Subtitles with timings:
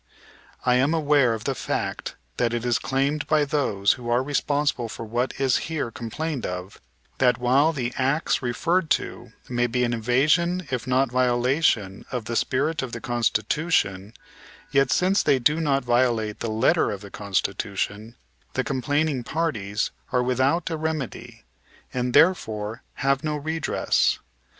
[0.65, 4.89] I am aware of the fact that it is claimed by those who are responsible
[4.89, 6.81] for what is here complained of
[7.19, 12.25] that, while the acts referred to may be an evasion if not a violation of
[12.25, 14.13] the spirit of the Constitution,
[14.71, 18.15] yet, since they do not violate the letter of the Constitution
[18.53, 21.43] the complaining parties are without a remedy,
[21.93, 24.17] and therefore have no redress.